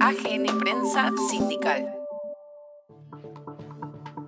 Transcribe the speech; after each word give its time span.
AGN 0.00 0.58
Prensa 0.60 1.10
Sindical. 1.28 1.84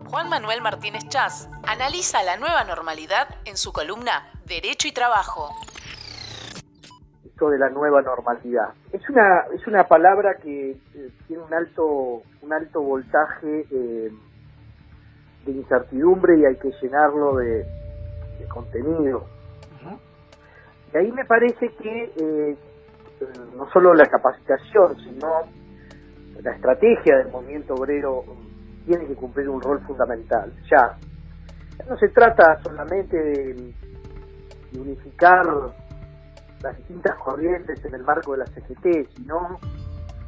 Juan 0.08 0.28
Manuel 0.28 0.62
Martínez 0.62 1.06
Chas 1.08 1.48
analiza 1.66 2.24
la 2.24 2.36
nueva 2.36 2.64
normalidad 2.64 3.28
en 3.44 3.56
su 3.56 3.72
columna 3.72 4.32
Derecho 4.46 4.88
y 4.88 4.92
Trabajo. 4.92 5.50
Esto 7.24 7.50
de 7.50 7.58
la 7.58 7.68
nueva 7.68 8.02
normalidad. 8.02 8.74
Es 8.92 9.08
una, 9.08 9.44
es 9.54 9.64
una 9.68 9.84
palabra 9.84 10.34
que 10.42 10.72
eh, 10.72 11.10
tiene 11.28 11.44
un 11.44 11.54
alto, 11.54 12.22
un 12.42 12.52
alto 12.52 12.82
voltaje 12.82 13.66
eh, 13.70 14.10
de 15.46 15.52
incertidumbre 15.52 16.36
y 16.36 16.46
hay 16.46 16.56
que 16.56 16.72
llenarlo 16.82 17.36
de, 17.36 17.64
contenido. 18.48 19.24
Y 20.92 20.96
ahí 20.96 21.12
me 21.12 21.24
parece 21.24 21.68
que 21.76 22.12
eh, 22.16 22.56
no 23.56 23.70
solo 23.70 23.94
la 23.94 24.06
capacitación, 24.06 24.96
sino 24.96 25.59
la 26.42 26.52
estrategia 26.52 27.18
del 27.18 27.28
movimiento 27.28 27.74
obrero 27.74 28.24
tiene 28.86 29.06
que 29.06 29.14
cumplir 29.14 29.48
un 29.48 29.60
rol 29.60 29.80
fundamental. 29.86 30.52
Ya, 30.70 30.96
no 31.88 31.96
se 31.98 32.08
trata 32.08 32.60
solamente 32.62 33.16
de, 33.16 33.74
unificar 34.78 35.44
las 36.62 36.76
distintas 36.76 37.16
corrientes 37.16 37.84
en 37.84 37.94
el 37.94 38.04
marco 38.04 38.32
de 38.32 38.38
la 38.38 38.46
CGT, 38.46 39.16
sino 39.16 39.58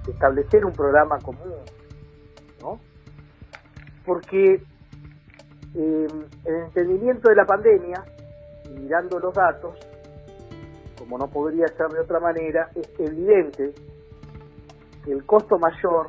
de 0.04 0.12
establecer 0.12 0.64
un 0.64 0.72
programa 0.72 1.18
común, 1.18 1.52
¿no? 2.60 2.80
Porque 4.04 4.54
eh, 5.74 6.08
el 6.44 6.54
entendimiento 6.54 7.28
de 7.28 7.36
la 7.36 7.44
pandemia, 7.44 8.04
mirando 8.74 9.20
los 9.20 9.32
datos, 9.32 9.78
como 10.98 11.18
no 11.18 11.28
podría 11.28 11.68
ser 11.68 11.88
de 11.88 12.00
otra 12.00 12.18
manera, 12.18 12.70
es 12.74 12.90
evidente 12.98 13.72
el 15.06 15.24
costo 15.26 15.58
mayor 15.58 16.06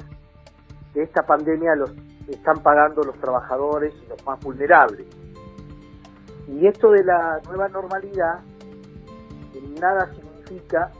de 0.94 1.04
esta 1.04 1.24
pandemia 1.24 1.76
los 1.76 1.92
están 2.28 2.62
pagando 2.62 3.02
los 3.04 3.20
trabajadores 3.20 3.94
y 4.04 4.08
los 4.08 4.24
más 4.26 4.40
vulnerables. 4.40 5.08
Y 6.48 6.68
esto 6.68 6.91
de 6.91 7.04
la 7.04 7.41
nueva 7.46 7.68
normalidad 7.70 8.40
en 9.54 9.76
nada 9.76 10.10
significa 10.13 10.91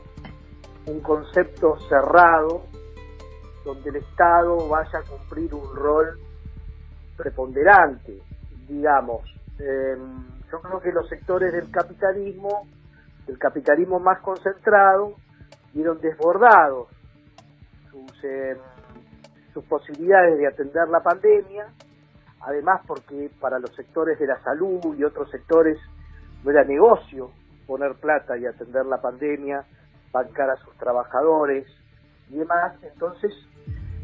un 0.86 1.00
concepto 1.00 1.78
cerrado 1.88 2.64
donde 3.64 3.90
el 3.90 3.96
Estado 3.96 4.68
vaya 4.68 4.98
a 4.98 5.02
cumplir 5.02 5.54
un 5.54 5.74
rol 5.74 6.18
preponderante, 7.16 8.20
digamos. 8.68 9.22
Em, 9.58 10.26
yo 10.50 10.60
creo 10.60 10.80
que 10.80 10.92
los 10.92 11.08
sectores 11.08 11.52
del 11.52 11.70
capitalismo, 11.70 12.66
del 13.26 13.38
capitalismo 13.38 13.98
más 13.98 14.20
concentrado, 14.20 15.14
vieron 15.72 16.00
desbordados 16.00 16.93
sus... 17.94 18.24
Em, 18.24 18.58
sus 19.54 19.64
posibilidades 19.64 20.36
de 20.36 20.48
atender 20.48 20.88
la 20.88 21.00
pandemia, 21.00 21.68
además 22.40 22.82
porque 22.86 23.30
para 23.40 23.60
los 23.60 23.74
sectores 23.74 24.18
de 24.18 24.26
la 24.26 24.42
salud 24.42 24.80
y 24.98 25.04
otros 25.04 25.30
sectores 25.30 25.78
no 26.42 26.50
era 26.50 26.64
negocio 26.64 27.30
poner 27.66 27.94
plata 27.94 28.36
y 28.36 28.44
atender 28.44 28.84
la 28.84 29.00
pandemia, 29.00 29.64
bancar 30.12 30.50
a 30.50 30.56
sus 30.56 30.76
trabajadores 30.76 31.66
y 32.28 32.36
demás, 32.36 32.74
entonces 32.82 33.32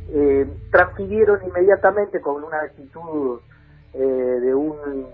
eh, 0.08 0.46
transfirieron 0.70 1.40
inmediatamente 1.44 2.20
con 2.20 2.42
una 2.42 2.62
actitud 2.62 3.40
eh, 3.92 3.98
de 3.98 4.54
un 4.54 5.08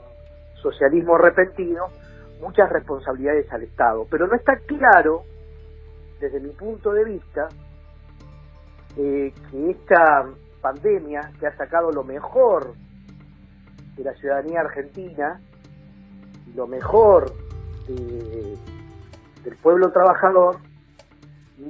socialismo 0.63 1.17
repentino 1.19 1.87
muchas 2.41 2.69
responsabilidades 2.71 3.51
al 3.51 3.63
Estado. 3.63 4.07
Pero 4.11 4.27
no 4.27 4.37
está 4.37 4.59
claro, 4.67 5.23
desde 6.21 6.41
mi 6.41 6.51
punto 6.51 6.93
de 6.93 7.05
vista, 7.05 7.49
eh, 8.97 9.33
que 9.51 9.71
esta 9.71 10.27
pandemia, 10.61 11.31
que 11.39 11.47
ha 11.47 11.57
sacado 11.57 11.93
lo 11.93 12.03
mejor 12.03 12.75
de 13.97 14.05
la 14.05 14.15
ciudadanía 14.15 14.61
argentina, 14.61 15.41
lo 16.55 16.67
mejor 16.67 17.33
del 17.87 19.56
pueblo 19.62 19.93
trabajador, 19.93 20.56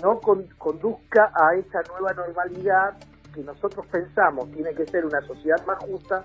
no 0.03 0.21
conduzca 0.59 1.33
a 1.35 1.55
esa 1.55 1.83
nueva 1.91 2.13
normalidad 2.15 2.97
que 3.35 3.43
nosotros 3.43 3.87
pensamos 3.87 4.51
tiene 4.53 4.73
que 4.75 4.87
ser 4.87 5.05
una 5.05 5.21
sociedad 5.23 5.65
más 5.67 5.79
justa, 5.81 6.25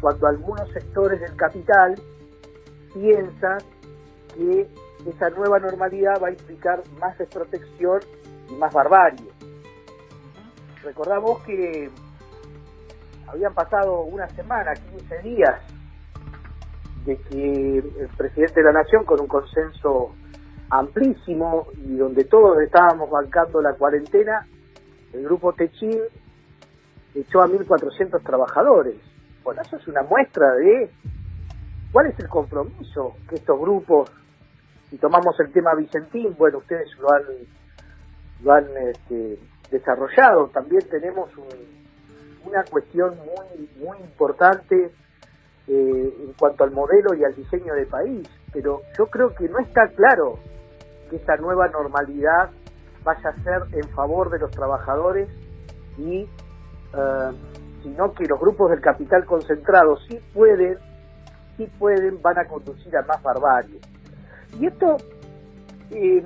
cuando 0.00 0.26
algunos 0.26 0.68
sectores 0.72 1.20
del 1.20 1.36
capital 1.36 1.94
piensan 2.92 3.58
que 4.34 4.68
esa 5.06 5.30
nueva 5.30 5.58
normalidad 5.58 6.20
va 6.22 6.28
a 6.28 6.32
implicar 6.32 6.82
más 6.98 7.16
desprotección 7.18 8.00
y 8.50 8.54
más 8.54 8.72
barbarie 8.72 9.29
recordamos 10.82 11.42
que 11.42 11.90
habían 13.26 13.54
pasado 13.54 14.02
una 14.02 14.28
semana, 14.30 14.74
15 14.74 15.18
días, 15.22 15.60
de 17.04 17.16
que 17.16 17.78
el 17.78 18.08
presidente 18.16 18.60
de 18.60 18.64
la 18.64 18.72
Nación, 18.72 19.04
con 19.04 19.20
un 19.20 19.26
consenso 19.26 20.14
amplísimo 20.68 21.66
y 21.76 21.96
donde 21.96 22.24
todos 22.24 22.60
estábamos 22.62 23.10
bancando 23.10 23.60
la 23.60 23.74
cuarentena, 23.74 24.46
el 25.12 25.24
grupo 25.24 25.52
Techín 25.52 25.98
echó 27.14 27.42
a 27.42 27.48
1.400 27.48 28.22
trabajadores. 28.22 28.96
Bueno, 29.42 29.62
eso 29.62 29.76
es 29.76 29.88
una 29.88 30.02
muestra 30.02 30.54
de 30.54 30.90
cuál 31.92 32.06
es 32.06 32.18
el 32.20 32.28
compromiso 32.28 33.16
que 33.28 33.36
estos 33.36 33.58
grupos, 33.58 34.10
si 34.88 34.98
tomamos 34.98 35.38
el 35.40 35.52
tema 35.52 35.74
Vicentín, 35.74 36.36
bueno, 36.38 36.58
ustedes 36.58 36.88
lo 36.98 37.12
han, 37.12 37.22
lo 38.42 38.52
han 38.52 38.66
este, 38.88 39.38
desarrollado. 39.70 40.48
También 40.48 40.82
tenemos 40.88 41.30
una 42.44 42.64
cuestión 42.64 43.16
muy, 43.18 43.68
muy 43.78 43.98
importante 43.98 44.90
eh, 45.68 46.14
en 46.26 46.32
cuanto 46.38 46.64
al 46.64 46.70
modelo 46.72 47.14
y 47.14 47.24
al 47.24 47.34
diseño 47.34 47.74
de 47.74 47.86
país, 47.86 48.28
pero 48.52 48.82
yo 48.98 49.06
creo 49.06 49.34
que 49.34 49.48
no 49.48 49.58
está 49.58 49.88
claro 49.88 50.38
que 51.08 51.16
esta 51.16 51.36
nueva 51.36 51.68
normalidad 51.68 52.50
vaya 53.04 53.30
a 53.30 53.42
ser 53.42 53.62
en 53.72 53.88
favor 53.90 54.30
de 54.30 54.38
los 54.38 54.50
trabajadores 54.50 55.28
y 55.98 56.28
eh, 56.92 57.32
sino 57.82 58.12
que 58.12 58.26
los 58.26 58.38
grupos 58.38 58.70
del 58.70 58.80
capital 58.80 59.24
concentrado 59.24 59.96
sí 60.08 60.18
pueden, 60.34 60.78
sí 61.56 61.66
pueden, 61.78 62.20
van 62.20 62.38
a 62.38 62.44
conducir 62.46 62.94
a 62.96 63.02
más 63.02 63.22
barbarie. 63.22 63.80
Y 64.58 64.66
esto, 64.66 64.96
em, 65.90 66.24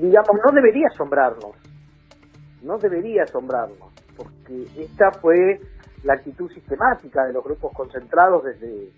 digamos, 0.00 0.40
no 0.44 0.52
debería 0.52 0.88
asombrarnos, 0.92 1.56
no 2.62 2.78
debería 2.78 3.24
asombrarnos, 3.24 3.92
porque 4.16 4.66
esta 4.76 5.12
fue 5.12 5.60
la 6.04 6.14
actitud 6.14 6.50
sistemática 6.52 7.24
de 7.24 7.32
los 7.32 7.44
grupos 7.44 7.72
concentrados 7.72 8.44
desde, 8.44 8.90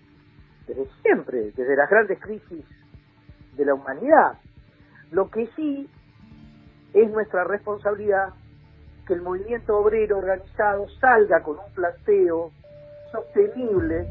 desde 0.67 0.85
siempre, 1.01 1.51
desde 1.51 1.75
las 1.75 1.89
grandes 1.89 2.19
crisis 2.19 2.65
de 3.55 3.65
la 3.65 3.73
humanidad. 3.73 4.37
Lo 5.11 5.29
que 5.29 5.47
sí 5.55 5.89
es 6.93 7.11
nuestra 7.11 7.43
responsabilidad 7.43 8.29
que 9.05 9.13
el 9.13 9.21
movimiento 9.21 9.77
obrero 9.77 10.17
organizado 10.17 10.87
salga 10.99 11.41
con 11.43 11.57
un 11.59 11.73
planteo 11.73 12.51
sostenible 13.11 14.07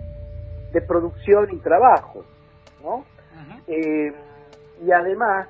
de 0.72 0.80
producción 0.82 1.48
y 1.52 1.56
trabajo, 1.58 2.24
¿no? 2.82 3.04
Eh, 3.66 4.12
y 4.84 4.90
además, 4.90 5.48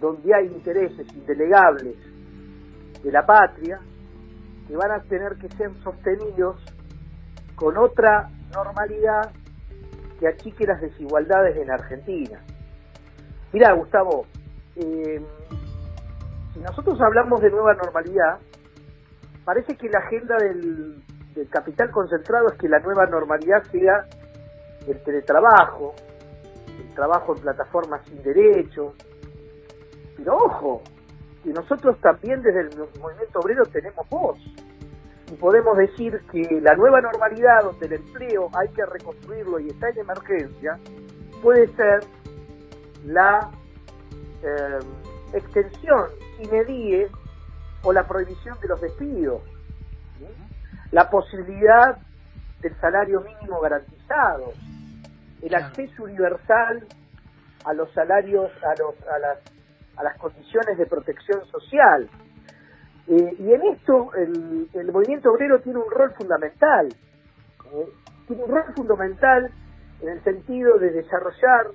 donde 0.00 0.34
hay 0.34 0.46
intereses 0.46 1.06
indelegables 1.12 1.96
de 3.02 3.12
la 3.12 3.24
patria 3.24 3.80
que 4.66 4.76
van 4.76 4.90
a 4.90 5.00
tener 5.02 5.36
que 5.36 5.48
ser 5.56 5.72
sostenidos 5.82 6.56
con 7.54 7.76
otra 7.76 8.28
normalidad 8.52 9.30
que 10.18 10.28
achique 10.28 10.66
las 10.66 10.80
desigualdades 10.80 11.56
en 11.56 11.70
Argentina. 11.70 12.40
Mira, 13.52 13.72
Gustavo, 13.72 14.26
eh, 14.76 15.20
si 16.52 16.60
nosotros 16.60 17.00
hablamos 17.00 17.40
de 17.40 17.50
nueva 17.50 17.74
normalidad, 17.74 18.38
parece 19.44 19.76
que 19.76 19.88
la 19.88 19.98
agenda 20.00 20.36
del, 20.36 21.02
del 21.34 21.48
capital 21.48 21.90
concentrado 21.90 22.48
es 22.48 22.58
que 22.58 22.68
la 22.68 22.80
nueva 22.80 23.06
normalidad 23.06 23.62
sea 23.70 24.04
el 24.86 25.02
teletrabajo, 25.02 25.94
el 26.80 26.94
trabajo 26.94 27.34
en 27.36 27.42
plataformas 27.42 28.04
sin 28.06 28.22
derechos. 28.22 28.94
Pero 30.16 30.36
ojo, 30.36 30.82
y 31.46 31.50
nosotros 31.50 31.96
también 32.00 32.42
desde 32.42 32.62
el 32.62 32.70
movimiento 33.00 33.38
obrero 33.38 33.64
tenemos 33.66 34.08
voz. 34.10 34.36
Y 35.30 35.36
podemos 35.36 35.78
decir 35.78 36.20
que 36.32 36.60
la 36.60 36.74
nueva 36.74 37.00
normalidad 37.00 37.62
donde 37.62 37.86
el 37.86 37.92
empleo 37.94 38.50
hay 38.52 38.68
que 38.70 38.84
reconstruirlo 38.84 39.60
y 39.60 39.68
está 39.68 39.88
en 39.90 39.98
emergencia, 39.98 40.78
puede 41.42 41.68
ser 41.76 42.00
la 43.04 43.48
eh, 44.42 44.78
extensión 45.32 46.08
sin 46.36 46.50
die 46.66 47.08
o 47.82 47.92
la 47.92 48.06
prohibición 48.06 48.58
de 48.60 48.68
los 48.68 48.80
despidos, 48.80 49.40
la 50.90 51.08
posibilidad 51.08 51.98
del 52.60 52.74
salario 52.80 53.20
mínimo 53.20 53.60
garantizado, 53.60 54.52
el 55.42 55.54
acceso 55.54 56.04
universal 56.04 56.84
a 57.64 57.72
los 57.72 57.92
salarios, 57.92 58.50
a, 58.64 58.74
los, 58.80 58.94
a 59.08 59.18
las 59.18 59.55
a 59.96 60.02
las 60.02 60.18
condiciones 60.18 60.78
de 60.78 60.86
protección 60.86 61.44
social. 61.46 62.08
Eh, 63.08 63.36
y 63.38 63.52
en 63.52 63.62
esto 63.62 64.12
el, 64.14 64.68
el, 64.72 64.92
movimiento 64.92 65.30
obrero 65.30 65.60
tiene 65.60 65.78
un 65.78 65.90
rol 65.90 66.12
fundamental, 66.14 66.88
eh, 66.88 67.88
tiene 68.26 68.42
un 68.42 68.50
rol 68.50 68.64
fundamental 68.74 69.50
en 70.02 70.08
el 70.08 70.22
sentido 70.24 70.78
de 70.78 70.90
desarrollar, 70.90 71.68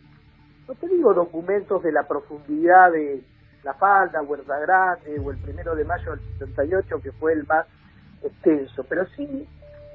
no 0.67 0.75
te 0.75 0.87
digo 0.87 1.13
documentos 1.13 1.81
de 1.83 1.91
la 1.91 2.03
profundidad 2.03 2.91
de 2.91 3.23
La 3.63 3.73
Falda, 3.75 4.21
Huerta 4.21 4.59
Grande 4.59 5.19
o 5.19 5.31
el 5.31 5.37
primero 5.37 5.75
de 5.75 5.85
mayo 5.85 6.11
del 6.11 6.19
78 6.39 7.01
que 7.01 7.11
fue 7.13 7.33
el 7.33 7.47
más 7.47 7.65
extenso, 8.23 8.85
pero 8.87 9.05
sí 9.15 9.47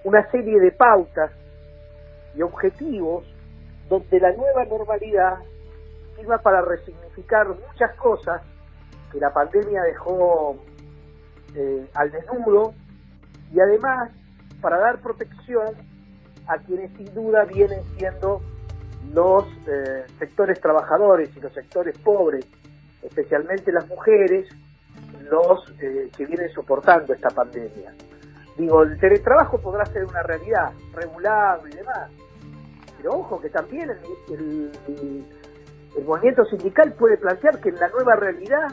una 0.04 0.28
serie 0.30 0.58
de 0.58 0.72
pautas 0.72 1.32
y 2.34 2.42
objetivos 2.42 3.24
donde 3.88 4.20
la 4.20 4.32
nueva 4.32 4.64
normalidad 4.64 5.38
sirva 6.16 6.38
para 6.38 6.62
resignificar 6.62 7.48
muchas 7.48 7.94
cosas 7.96 8.42
que 9.12 9.18
la 9.18 9.32
pandemia 9.32 9.82
dejó 9.82 10.56
eh, 11.54 11.88
al 11.94 12.10
desnudo 12.10 12.74
y 13.52 13.60
además 13.60 14.10
para 14.60 14.78
dar 14.78 15.00
protección 15.00 15.74
a 16.48 16.58
quienes 16.58 16.92
sin 16.96 17.12
duda 17.14 17.44
vienen 17.44 17.82
siendo 17.96 18.40
los 19.12 19.44
eh, 19.66 20.04
sectores 20.18 20.60
trabajadores 20.60 21.30
y 21.36 21.40
los 21.40 21.52
sectores 21.52 21.96
pobres, 21.98 22.46
especialmente 23.02 23.72
las 23.72 23.86
mujeres, 23.88 24.48
los 25.30 25.72
eh, 25.80 26.10
que 26.16 26.26
vienen 26.26 26.50
soportando 26.50 27.12
esta 27.12 27.30
pandemia. 27.30 27.92
Digo, 28.56 28.82
el 28.82 28.98
teletrabajo 28.98 29.58
podrá 29.58 29.84
ser 29.86 30.04
una 30.04 30.22
realidad, 30.22 30.72
regulado 30.94 31.68
y 31.68 31.72
demás, 31.72 32.10
pero 32.96 33.18
ojo 33.18 33.40
que 33.40 33.50
también 33.50 33.90
el, 33.90 34.72
el, 34.88 35.26
movimiento 36.04 36.44
sindical 36.44 36.92
puede 36.92 37.16
plantear 37.16 37.60
que 37.60 37.70
en 37.70 37.76
la 37.76 37.88
nueva 37.88 38.16
realidad 38.16 38.68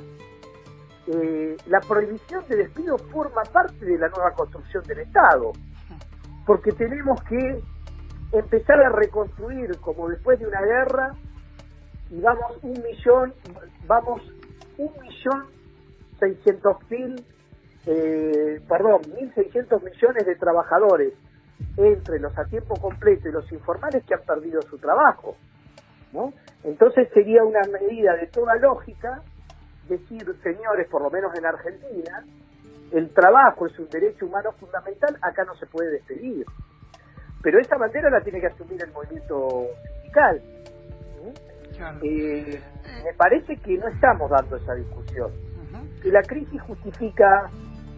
eh, 1.07 1.57
la 1.67 1.79
prohibición 1.81 2.43
de 2.47 2.57
despido 2.57 2.97
forma 2.97 3.43
parte 3.43 3.85
de 3.85 3.97
la 3.97 4.09
nueva 4.09 4.31
construcción 4.31 4.83
del 4.85 4.99
Estado, 4.99 5.51
porque 6.45 6.71
tenemos 6.71 7.21
que 7.23 7.61
empezar 8.31 8.79
a 8.81 8.89
reconstruir 8.89 9.77
como 9.79 10.09
después 10.09 10.39
de 10.39 10.47
una 10.47 10.61
guerra 10.61 11.13
y 12.09 12.19
vamos 12.19 12.57
un 12.61 12.81
millón, 12.81 13.33
vamos 13.85 14.21
un 14.77 14.91
millón 15.01 15.45
seiscientos 16.19 16.77
mil, 16.89 17.25
eh, 17.85 18.61
perdón, 18.67 19.01
mil 19.13 19.33
seiscientos 19.33 19.81
millones 19.83 20.25
de 20.25 20.35
trabajadores 20.35 21.13
entre 21.77 22.19
los 22.19 22.37
a 22.37 22.45
tiempo 22.45 22.75
completo 22.75 23.29
y 23.29 23.31
los 23.31 23.51
informales 23.51 24.03
que 24.05 24.13
han 24.13 24.21
perdido 24.21 24.61
su 24.63 24.77
trabajo. 24.77 25.35
¿no? 26.11 26.33
Entonces 26.63 27.09
sería 27.13 27.43
una 27.43 27.61
medida 27.63 28.15
de 28.15 28.27
toda 28.27 28.55
lógica 28.55 29.21
decir, 29.87 30.23
señores, 30.41 30.87
por 30.87 31.01
lo 31.01 31.09
menos 31.09 31.35
en 31.37 31.45
Argentina, 31.45 32.23
el 32.91 33.09
trabajo 33.09 33.67
es 33.67 33.77
un 33.79 33.89
derecho 33.89 34.25
humano 34.25 34.51
fundamental, 34.53 35.17
acá 35.21 35.43
no 35.43 35.55
se 35.55 35.65
puede 35.65 35.91
despedir. 35.91 36.45
Pero 37.41 37.59
esa 37.59 37.77
bandera 37.77 38.09
la 38.09 38.21
tiene 38.21 38.39
que 38.39 38.47
asumir 38.47 38.81
el 38.81 38.91
movimiento 38.91 39.67
sindical. 39.93 40.41
Eh, 42.01 42.61
me 43.03 43.13
parece 43.15 43.57
que 43.57 43.77
no 43.77 43.87
estamos 43.87 44.29
dando 44.29 44.55
esa 44.55 44.75
discusión. 44.75 45.31
Que 46.01 46.09
la 46.09 46.21
crisis 46.21 46.61
justifica 46.61 47.49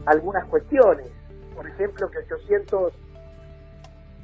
algunas 0.06 0.46
cuestiones. 0.46 1.08
Por 1.56 1.68
ejemplo, 1.68 2.10
que 2.10 2.20
800 2.20 2.94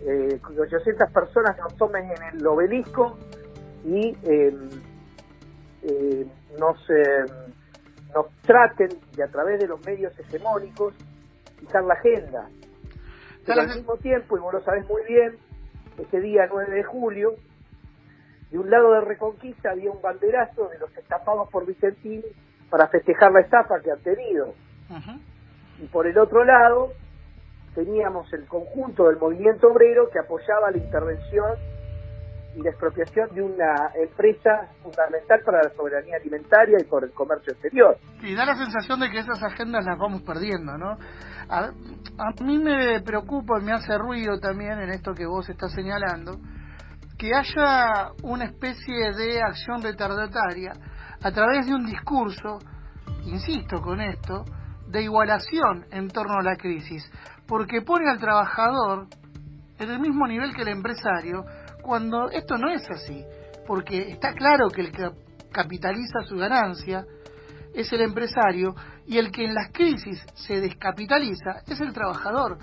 eh, 0.04 0.40
800 0.44 1.12
personas 1.12 1.58
nos 1.60 1.76
tomen 1.78 2.06
en 2.06 2.40
el 2.40 2.48
obelisco 2.48 3.18
y 3.84 4.16
em, 4.24 4.70
eh, 5.84 6.28
nos, 6.60 6.90
em, 6.90 7.26
nos 8.14 8.28
traten 8.42 8.90
de 9.16 9.24
a 9.24 9.28
través 9.28 9.60
de 9.60 9.68
los 9.68 9.84
medios 9.86 10.18
hegemónicos 10.20 10.94
fijar 11.60 11.84
la 11.84 11.94
agenda. 11.94 12.50
Pero 13.46 13.62
al 13.62 13.76
mismo 13.76 13.98
tiempo, 13.98 14.38
y 14.38 14.40
vos 14.40 14.54
lo 14.54 14.62
sabés 14.62 14.88
muy 14.88 15.02
bien, 15.08 15.38
ese 15.98 16.20
día 16.20 16.48
9 16.50 16.74
de 16.74 16.84
julio, 16.84 17.36
de 18.52 18.60
un 18.60 18.70
lado 18.70 18.94
de 18.94 19.02
Reconquista 19.02 19.72
había 19.72 19.92
un 19.92 20.02
banderazo 20.02 20.68
de 20.68 20.78
los 20.78 20.96
estafados 20.98 21.50
por 21.50 21.66
Vicentín 21.66 22.22
para 22.70 22.88
festejar 22.88 23.32
la 23.32 23.42
estafa 23.42 23.80
que 23.82 23.92
han 23.92 24.02
tenido. 24.02 24.54
Y 25.80 25.88
por 25.88 26.06
el 26.06 26.18
otro 26.18 26.44
lado, 26.44 26.94
teníamos 27.74 28.32
el 28.34 28.46
conjunto 28.46 29.08
del 29.08 29.18
movimiento 29.18 29.72
obrero 29.72 30.10
que 30.10 30.20
apoyaba 30.20 30.70
la 30.72 30.78
intervención 30.78 31.52
y 32.56 32.62
la 32.62 32.70
expropiación 32.72 33.34
de 33.34 33.42
una 33.42 33.92
empresa 33.96 34.70
fundamental 34.84 35.42
para 35.46 35.64
la 35.64 35.70
soberanía 35.76 36.18
alimentaria 36.18 36.78
y 36.80 36.84
por 36.86 37.04
el 37.04 37.12
comercio 37.12 37.54
exterior. 37.54 37.98
Y 38.22 38.36
da 38.36 38.46
la 38.46 38.56
sensación 38.56 39.00
de 39.00 39.10
que 39.10 39.20
esas 39.20 39.42
agendas 39.42 39.86
las 39.86 39.98
vamos 39.98 40.22
perdiendo, 40.24 40.78
¿no? 40.78 40.98
A, 41.50 41.72
mí 42.44 42.58
me 42.58 43.02
preocupa 43.02 43.60
y 43.60 43.66
me 43.66 43.72
hace 43.72 43.98
ruido 43.98 44.40
también 44.40 44.80
en 44.80 44.90
esto 44.90 45.14
que 45.14 45.26
vos 45.26 45.50
estás 45.50 45.72
señalando, 45.74 46.40
que 47.18 47.32
haya 47.34 48.12
una 48.24 48.46
especie 48.46 49.12
de 49.16 49.42
acción 49.42 49.82
retardataria 49.82 50.74
a 51.22 51.32
través 51.32 51.68
de 51.68 51.76
un 51.76 51.86
discurso, 51.86 52.60
insisto 53.26 53.82
con 53.82 54.02
esto, 54.02 54.44
de 54.88 55.04
igualación 55.04 55.86
en 55.92 56.10
torno 56.10 56.40
a 56.40 56.44
la 56.44 56.56
crisis, 56.58 57.10
porque 57.48 57.82
pone 57.82 58.10
al 58.10 58.20
trabajador 58.20 59.08
en 59.80 59.90
el 59.90 60.00
mismo 60.00 60.28
nivel 60.28 60.54
que 60.54 60.62
el 60.62 60.70
empresario, 60.70 61.44
cuando 61.82 62.30
esto 62.30 62.58
no 62.58 62.70
es 62.70 62.90
así, 62.90 63.24
porque 63.68 64.12
está 64.12 64.34
claro 64.34 64.70
que 64.70 64.82
el 64.82 64.92
que 64.92 65.10
capitaliza 65.52 66.24
su 66.24 66.38
ganancia 66.38 67.06
es 67.74 67.92
el 67.94 68.02
empresario 68.02 68.76
y 69.06 69.18
el 69.18 69.32
que 69.32 69.46
en 69.46 69.54
las 69.54 69.72
crisis 69.72 70.24
se 70.36 70.60
descapitaliza 70.60 71.62
es 71.68 71.80
el 71.80 71.94
trabajador. 71.94 72.58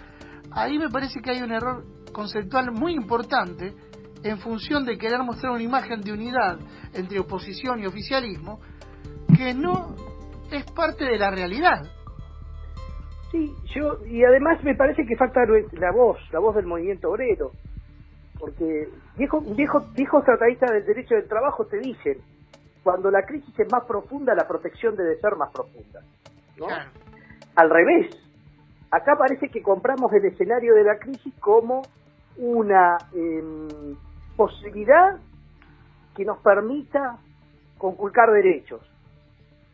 Ahí 0.50 0.78
me 0.78 0.88
parece 0.88 1.20
que 1.20 1.30
hay 1.30 1.42
un 1.42 1.52
error 1.52 1.84
conceptual 2.12 2.72
muy 2.72 2.94
importante 2.94 3.74
en 4.22 4.38
función 4.38 4.84
de 4.84 4.98
querer 4.98 5.22
mostrar 5.22 5.52
una 5.52 5.62
imagen 5.62 6.00
de 6.00 6.12
unidad 6.12 6.58
entre 6.94 7.20
oposición 7.20 7.80
y 7.80 7.86
oficialismo 7.86 8.60
que 9.36 9.54
no 9.54 9.94
es 10.50 10.64
parte 10.72 11.04
de 11.04 11.18
la 11.18 11.30
realidad. 11.30 11.82
Sí, 13.30 13.52
yo, 13.74 14.04
y 14.06 14.24
además 14.24 14.62
me 14.64 14.74
parece 14.74 15.04
que 15.04 15.16
falta 15.16 15.40
la 15.72 15.92
voz, 15.92 16.18
la 16.32 16.40
voz 16.40 16.56
del 16.56 16.66
movimiento 16.66 17.10
obrero, 17.10 17.52
porque 18.38 18.88
viejo, 19.18 19.40
viejo, 19.40 19.80
viejos 19.94 20.24
tratadistas 20.24 20.70
del 20.70 20.86
derecho 20.86 21.16
del 21.16 21.28
trabajo 21.28 21.66
te 21.66 21.78
dicen, 21.78 22.18
cuando 22.82 23.10
la 23.10 23.22
crisis 23.26 23.52
es 23.58 23.70
más 23.70 23.84
profunda, 23.84 24.34
la 24.34 24.46
protección 24.46 24.96
debe 24.96 25.20
ser 25.20 25.36
más 25.36 25.50
profunda. 25.52 26.00
¿no? 26.56 26.68
Al 27.56 27.70
revés, 27.70 28.16
acá 28.90 29.16
parece 29.18 29.48
que 29.48 29.60
compramos 29.60 30.12
el 30.12 30.24
escenario 30.24 30.74
de 30.74 30.84
la 30.84 30.98
crisis 30.98 31.34
como 31.40 31.82
una 32.38 32.96
em, 33.12 33.96
posibilidad 34.36 35.18
que 36.16 36.24
nos 36.24 36.38
permita 36.38 37.18
conculcar 37.76 38.30
derechos, 38.30 38.80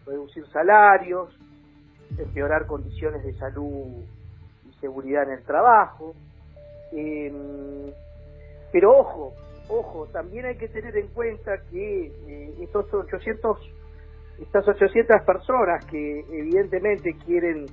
reducir 0.07 0.47
salarios, 0.49 1.28
empeorar 2.18 2.66
condiciones 2.66 3.23
de 3.25 3.35
salud 3.35 4.02
y 4.68 4.80
seguridad 4.80 5.25
en 5.25 5.38
el 5.38 5.45
trabajo. 5.45 6.14
Em, 6.92 7.92
pero 8.75 8.90
ojo, 8.90 9.33
ojo, 9.69 10.09
también 10.12 10.47
hay 10.47 10.57
que 10.57 10.66
tener 10.66 10.97
en 10.97 11.07
cuenta 11.07 11.59
que 11.71 12.07
eh, 12.07 12.54
estos 12.61 12.93
800, 12.93 13.57
estas 14.40 14.66
800 14.66 15.23
personas 15.23 15.85
que 15.85 16.25
evidentemente 16.28 17.14
quieren, 17.25 17.66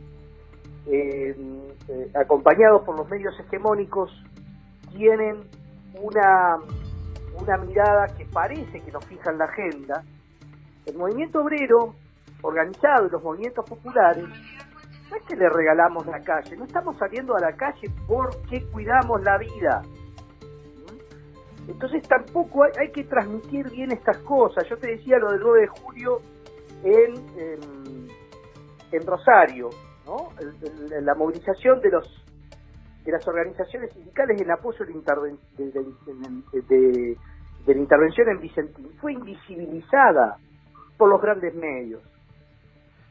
em, 0.85 1.61
eh, 1.89 2.11
acompañados 2.13 2.83
por 2.83 2.99
los 2.99 3.09
medios 3.09 3.33
hegemónicos, 3.39 4.11
tienen 4.95 5.37
una, 5.99 6.59
una 7.33 7.57
mirada 7.57 8.05
que 8.15 8.25
parece 8.25 8.79
que 8.79 8.91
nos 8.91 9.03
fija 9.07 9.31
en 9.31 9.39
la 9.39 9.45
agenda. 9.45 10.03
El 10.85 10.97
movimiento 10.97 11.41
obrero 11.41 11.95
organizado 12.43 13.07
y 13.07 13.09
los 13.09 13.23
movimientos 13.23 13.67
populares, 13.67 14.25
no 15.09 15.17
es 15.17 15.23
que 15.23 15.35
le 15.35 15.49
regalamos 15.49 16.05
la 16.05 16.19
calle, 16.19 16.55
no 16.57 16.65
estamos 16.65 16.95
saliendo 16.99 17.35
a 17.35 17.39
la 17.39 17.53
calle 17.53 17.89
porque 18.07 18.63
cuidamos 18.71 19.23
la 19.23 19.39
vida. 19.39 19.81
Entonces 21.67 22.01
tampoco 22.07 22.63
hay, 22.63 22.91
que 22.91 23.03
transmitir 23.03 23.69
bien 23.69 23.91
estas 23.91 24.17
cosas. 24.19 24.67
Yo 24.67 24.77
te 24.77 24.87
decía 24.87 25.19
lo 25.19 25.31
del 25.31 25.41
9 25.41 25.61
de 25.61 25.67
julio 25.67 26.21
en, 26.83 28.09
Rosario, 29.05 29.69
¿no? 30.05 30.29
la 31.01 31.15
movilización 31.15 31.81
de 31.81 31.89
los 31.89 32.17
de 33.03 33.11
las 33.11 33.27
organizaciones 33.27 33.91
sindicales 33.93 34.39
en 34.39 34.51
apoyo 34.51 34.85
de, 34.85 34.93
de, 35.57 37.17
de 37.65 37.73
la 37.73 37.79
intervención 37.79 38.29
en 38.29 38.39
Vicentín 38.39 38.91
fue 38.99 39.13
invisibilizada 39.13 40.37
por 40.97 41.09
los 41.09 41.21
grandes 41.21 41.53
medios. 41.55 42.01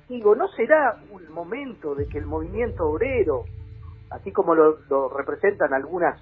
Digo, 0.09 0.35
¿no 0.35 0.49
será 0.49 0.97
un 1.12 1.30
momento 1.33 1.95
de 1.95 2.09
que 2.09 2.19
el 2.19 2.26
movimiento 2.26 2.88
obrero, 2.88 3.45
así 4.11 4.33
como 4.33 4.54
lo, 4.54 5.09
representan 5.09 5.73
algunas 5.73 6.21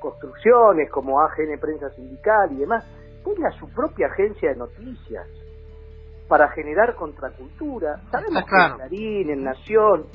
construcciones 0.00 0.90
como 0.90 1.20
AGN 1.20 1.58
Prensa 1.60 1.90
Sindical 1.90 2.52
y 2.52 2.56
demás, 2.56 2.84
tenga 3.24 3.50
su 3.52 3.68
propia 3.70 4.06
agencia 4.06 4.50
de 4.50 4.56
noticias 4.56 5.26
para 6.28 6.48
generar 6.50 6.94
contracultura? 6.94 8.00
Sabemos 8.10 8.44
que 8.44 8.56
en 8.56 8.76
Clarín, 8.76 9.30
en 9.30 9.44
Nación, 9.44 10.06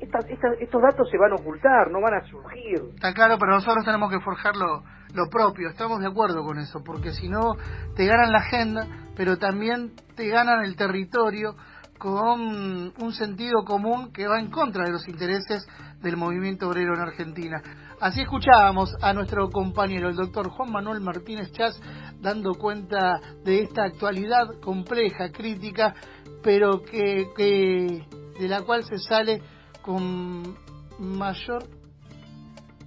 estos 0.00 0.82
datos 0.82 1.10
se 1.10 1.18
van 1.18 1.32
a 1.32 1.36
ocultar, 1.36 1.90
no 1.90 2.00
van 2.00 2.14
a 2.14 2.20
surgir. 2.26 2.80
Está 2.94 3.12
claro, 3.12 3.36
pero 3.38 3.52
nosotros 3.52 3.84
tenemos 3.84 4.10
que 4.10 4.20
forjar 4.20 4.54
lo, 4.56 4.82
lo 5.14 5.28
propio, 5.30 5.68
estamos 5.68 6.00
de 6.00 6.06
acuerdo 6.06 6.44
con 6.44 6.58
eso, 6.58 6.82
porque 6.84 7.12
si 7.12 7.28
no 7.28 7.54
te 7.96 8.06
ganan 8.06 8.32
la 8.32 8.38
agenda, 8.38 8.86
pero 9.16 9.38
también 9.38 9.92
te 10.14 10.28
ganan 10.28 10.64
el 10.64 10.76
territorio 10.76 11.54
con 11.98 12.92
un 12.98 13.12
sentido 13.12 13.64
común 13.64 14.12
que 14.12 14.26
va 14.26 14.38
en 14.38 14.50
contra 14.50 14.84
de 14.84 14.92
los 14.92 15.08
intereses 15.08 15.66
del 16.02 16.16
movimiento 16.16 16.68
obrero 16.68 16.94
en 16.94 17.00
Argentina. 17.00 17.62
Así 18.00 18.20
escuchábamos 18.20 18.94
a 19.00 19.12
nuestro 19.12 19.50
compañero, 19.50 20.08
el 20.08 20.16
doctor 20.16 20.50
Juan 20.50 20.70
Manuel 20.70 21.00
Martínez 21.00 21.50
Chas, 21.52 21.80
dando 22.20 22.54
cuenta 22.54 23.20
de 23.44 23.62
esta 23.62 23.84
actualidad 23.84 24.60
compleja, 24.62 25.30
crítica, 25.32 25.94
pero 26.42 26.82
que, 26.82 27.28
que 27.36 28.06
de 28.38 28.48
la 28.48 28.62
cual 28.62 28.84
se 28.84 28.98
sale 28.98 29.42
con 29.82 30.56
mayor 30.98 31.64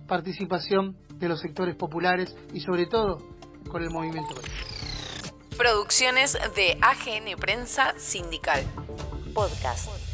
participación 0.08 0.98
de 1.16 1.30
los 1.30 1.40
sectores 1.40 1.76
populares 1.76 2.36
y 2.54 2.60
sobre 2.62 2.86
todo 2.86 3.18
con 3.70 3.84
el 3.84 3.90
movimiento 3.90 4.34
obrero. 4.34 4.54
Producciones 5.58 6.38
de 6.56 6.78
AGN 6.82 7.38
Prensa 7.38 7.94
Sindical. 7.98 8.64
Podcast. 9.34 10.09